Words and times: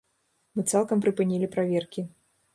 Мы 0.55 0.63
цалкам 0.71 1.03
прыпынілі 1.05 1.51
праверкі. 1.59 2.09